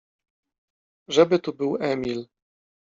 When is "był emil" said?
1.53-2.27